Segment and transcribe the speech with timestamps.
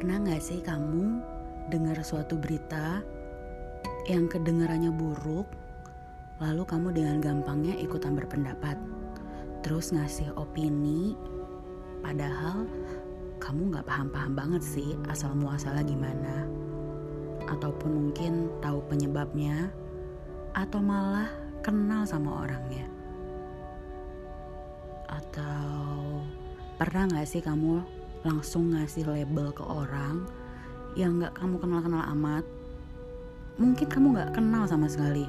[0.00, 1.20] Pernah gak sih kamu
[1.68, 3.04] dengar suatu berita
[4.08, 5.44] yang kedengarannya buruk,
[6.40, 8.80] lalu kamu dengan gampangnya ikutan berpendapat,
[9.60, 11.12] terus ngasih opini,
[12.00, 12.64] padahal
[13.44, 16.48] kamu gak paham-paham banget sih asal muasalnya gimana,
[17.52, 19.68] ataupun mungkin tahu penyebabnya,
[20.56, 21.28] atau malah
[21.60, 22.88] kenal sama orangnya,
[25.12, 26.24] atau
[26.80, 30.28] pernah gak sih kamu langsung ngasih label ke orang
[30.98, 32.44] yang gak kamu kenal-kenal amat
[33.56, 35.24] mungkin kamu gak kenal sama sekali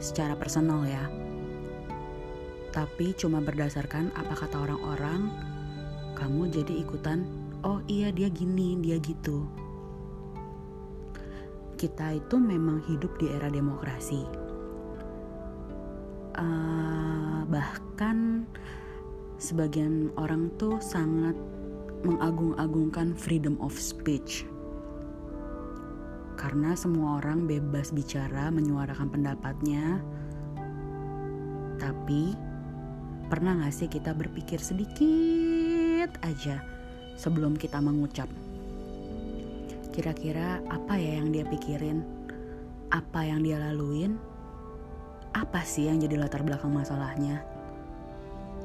[0.00, 1.08] secara personal ya.
[2.72, 5.32] Tapi cuma berdasarkan apa kata orang-orang
[6.16, 7.24] kamu jadi ikutan
[7.64, 9.48] oh iya dia gini dia gitu.
[11.76, 14.24] Kita itu memang hidup di era demokrasi.
[16.36, 18.44] Uh, bahkan
[19.36, 21.36] sebagian orang tuh sangat
[22.04, 24.48] mengagung-agungkan freedom of speech.
[26.36, 30.00] Karena semua orang bebas bicara, menyuarakan pendapatnya.
[31.80, 32.36] Tapi
[33.32, 36.60] pernah gak sih kita berpikir sedikit aja
[37.16, 38.28] sebelum kita mengucap?
[39.96, 42.04] Kira-kira apa ya yang dia pikirin?
[42.92, 44.20] Apa yang dia laluin?
[45.32, 47.55] Apa sih yang jadi latar belakang masalahnya?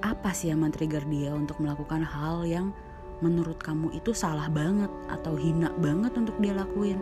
[0.01, 2.73] Apa sih yang men-trigger dia untuk melakukan hal yang
[3.21, 6.97] menurut kamu itu salah banget atau hina banget untuk dia lakuin.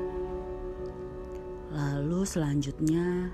[1.72, 3.32] Lalu selanjutnya,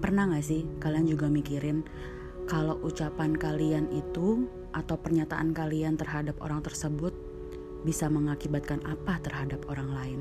[0.00, 1.84] pernah gak sih kalian juga mikirin
[2.48, 7.12] kalau ucapan kalian itu atau pernyataan kalian terhadap orang tersebut
[7.84, 10.20] bisa mengakibatkan apa terhadap orang lain?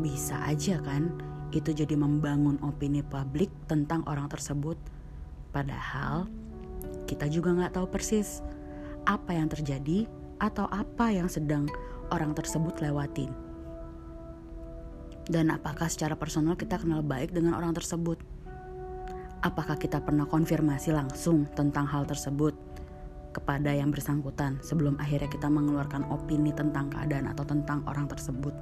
[0.00, 1.12] Bisa aja kan
[1.52, 4.78] itu jadi membangun opini publik tentang orang tersebut
[5.50, 6.30] Padahal
[7.10, 8.42] kita juga nggak tahu persis
[9.02, 10.06] apa yang terjadi
[10.38, 11.66] atau apa yang sedang
[12.14, 13.30] orang tersebut lewatin.
[15.30, 18.18] Dan apakah secara personal kita kenal baik dengan orang tersebut?
[19.40, 22.52] Apakah kita pernah konfirmasi langsung tentang hal tersebut
[23.30, 28.52] kepada yang bersangkutan sebelum akhirnya kita mengeluarkan opini tentang keadaan atau tentang orang tersebut?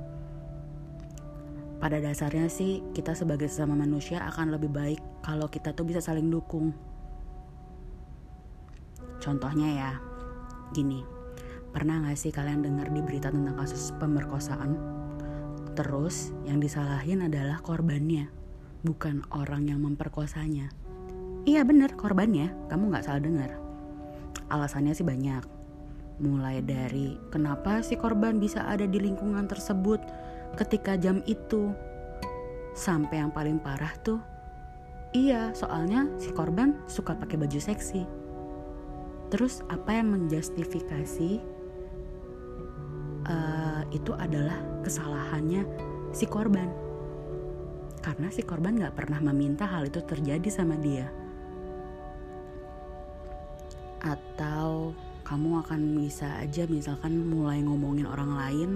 [1.79, 6.27] Pada dasarnya sih kita sebagai sesama manusia akan lebih baik kalau kita tuh bisa saling
[6.27, 6.75] dukung.
[9.23, 9.93] Contohnya ya,
[10.75, 11.03] gini,
[11.71, 14.75] pernah gak sih kalian dengar di berita tentang kasus pemerkosaan?
[15.79, 18.27] Terus yang disalahin adalah korbannya,
[18.83, 20.75] bukan orang yang memperkosanya.
[21.47, 23.55] Iya bener, korbannya, kamu gak salah dengar.
[24.51, 25.47] Alasannya sih banyak,
[26.19, 30.03] mulai dari kenapa si korban bisa ada di lingkungan tersebut,
[30.55, 31.75] ketika jam itu
[32.79, 34.23] sampai yang paling parah tuh.
[35.11, 38.07] Iya soalnya si korban suka pakai baju seksi.
[39.29, 41.41] Terus apa yang menjustifikasi
[43.29, 45.65] uh, itu adalah kesalahannya
[46.15, 46.71] si korban.
[48.01, 51.13] Karena si korban nggak pernah meminta hal itu terjadi sama dia.
[54.01, 54.95] Atau
[55.29, 58.71] kamu akan bisa aja misalkan mulai ngomongin orang lain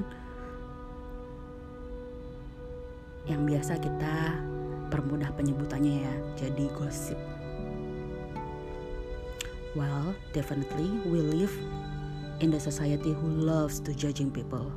[3.27, 4.41] yang biasa kita
[4.91, 7.19] permudah penyebutannya ya jadi gosip.
[9.73, 11.55] Well definitely we live
[12.45, 14.69] in the society who loves to judging people.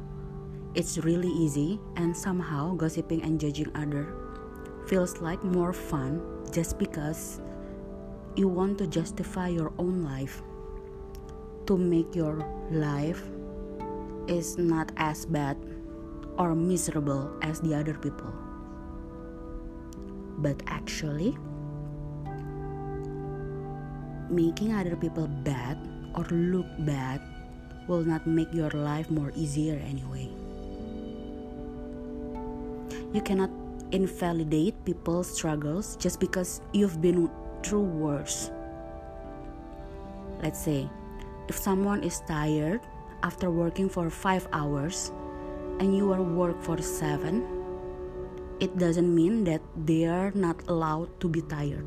[0.75, 4.07] It's really easy and somehow gossiping and judging other
[4.88, 7.41] feels like more fun just because
[8.35, 10.44] you want to justify your own life.
[11.66, 13.23] To make your life
[14.27, 15.57] is not as bad
[16.38, 18.31] or miserable as the other people.
[20.38, 21.38] But actually,
[24.29, 25.78] making other people bad
[26.16, 27.22] or look bad
[27.88, 30.29] will not make your life more easier anyway.
[33.13, 33.51] You cannot
[33.91, 37.30] invalidate people's struggles just because you've been
[37.63, 38.51] through worse.
[40.44, 40.89] Let's say,
[41.48, 42.81] if someone is tired
[43.24, 45.12] after working for five hours
[45.80, 47.44] and you are work for seven,
[48.60, 51.86] it doesn't mean that they are not allowed to be tired.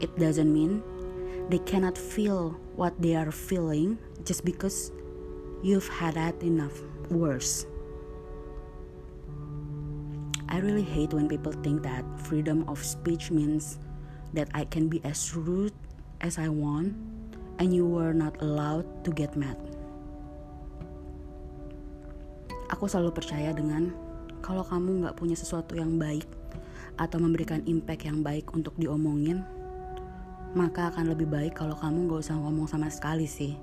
[0.00, 0.82] It doesn't mean
[1.48, 4.92] they cannot feel what they are feeling just because
[5.62, 6.80] you've had that enough
[7.10, 7.66] worse.
[10.48, 13.78] I really hate when people think that freedom of speech means
[14.34, 15.72] that I can be as rude
[16.20, 16.94] as I want
[17.58, 19.71] and you are not allowed to get mad.
[22.82, 23.94] Aku selalu percaya dengan
[24.42, 26.26] kalau kamu nggak punya sesuatu yang baik
[26.98, 29.46] atau memberikan impact yang baik untuk diomongin,
[30.58, 33.54] maka akan lebih baik kalau kamu nggak usah ngomong sama sekali sih.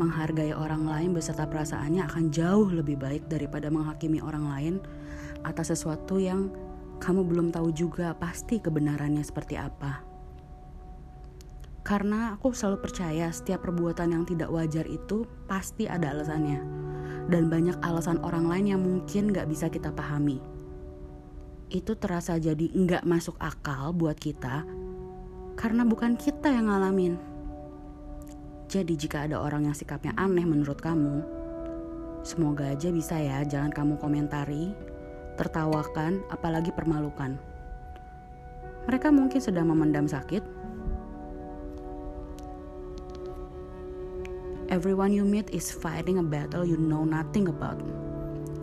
[0.00, 4.74] Menghargai orang lain beserta perasaannya akan jauh lebih baik daripada menghakimi orang lain
[5.44, 6.48] atas sesuatu yang
[7.04, 10.07] kamu belum tahu juga pasti kebenarannya seperti apa.
[11.88, 16.60] Karena aku selalu percaya setiap perbuatan yang tidak wajar itu pasti ada alasannya.
[17.32, 20.36] Dan banyak alasan orang lain yang mungkin gak bisa kita pahami.
[21.72, 24.68] Itu terasa jadi nggak masuk akal buat kita
[25.56, 27.20] karena bukan kita yang ngalamin.
[28.68, 31.24] Jadi jika ada orang yang sikapnya aneh menurut kamu,
[32.24, 34.72] semoga aja bisa ya jangan kamu komentari,
[35.36, 37.36] tertawakan, apalagi permalukan.
[38.88, 40.57] Mereka mungkin sedang memendam sakit.
[44.68, 47.80] Everyone you meet is fighting a battle you know nothing about.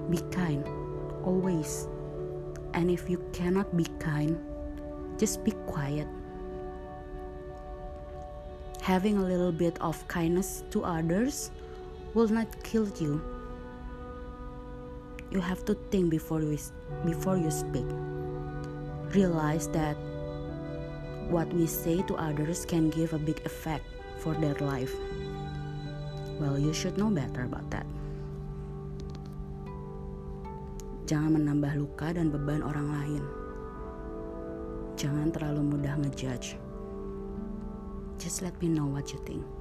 [0.10, 0.64] Be kind,
[1.24, 1.88] always.
[2.74, 4.38] And if you cannot be kind,
[5.18, 6.08] just be quiet
[8.86, 11.50] having a little bit of kindness to others
[12.14, 13.20] will not kill you.
[15.32, 16.56] You have to think before you
[17.04, 17.90] before you speak.
[19.10, 19.98] Realize that
[21.34, 23.90] what we say to others can give a big effect
[24.22, 24.94] for their life.
[26.36, 27.88] Well, you should know better about that.
[31.08, 33.24] Jangan menambah luka dan beban orang lain.
[35.00, 36.60] Jangan terlalu mudah ngejudge.
[38.20, 39.55] Just let me know what you think.